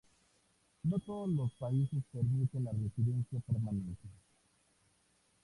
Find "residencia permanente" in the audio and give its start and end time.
2.71-4.07